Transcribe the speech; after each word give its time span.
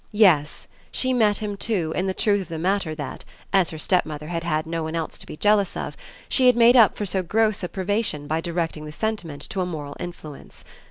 Yes, 0.13 0.67
she 0.91 1.13
met 1.13 1.37
him 1.37 1.55
too 1.55 1.93
in 1.95 2.07
the 2.07 2.15
truth 2.15 2.41
of 2.41 2.47
the 2.47 2.57
matter 2.57 2.95
that, 2.95 3.23
as 3.53 3.69
her 3.69 3.77
stepmother 3.77 4.29
had 4.29 4.43
had 4.43 4.65
no 4.65 4.81
one 4.81 4.95
else 4.95 5.19
to 5.19 5.27
be 5.27 5.37
jealous 5.37 5.77
of, 5.77 5.95
she 6.27 6.47
had 6.47 6.55
made 6.55 6.75
up 6.75 6.97
for 6.97 7.05
so 7.05 7.21
gross 7.21 7.61
a 7.61 7.69
privation 7.69 8.25
by 8.25 8.41
directing 8.41 8.85
the 8.85 8.91
sentiment 8.91 9.43
to 9.47 9.61
a 9.61 9.65
moral 9.67 9.95
influence. 9.99 10.65